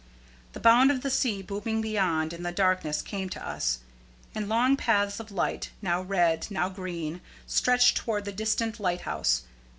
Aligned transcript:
The 0.53 0.63
sound 0.63 0.89
of 0.89 1.01
the 1.01 1.11
sea 1.11 1.43
booming 1.43 1.79
beyond 1.79 2.33
in 2.33 2.41
the 2.41 2.51
darkness 2.51 3.03
came 3.03 3.29
to 3.29 3.47
us, 3.47 3.81
and 4.33 4.49
long 4.49 4.75
paths 4.75 5.19
of 5.19 5.31
light, 5.31 5.69
now 5.79 6.01
red, 6.01 6.47
now 6.49 6.69
green, 6.69 7.21
stretched 7.45 7.97
toward 7.97 8.25
the 8.25 8.31
distant 8.31 8.79
light 8.79 9.01
house. 9.01 9.43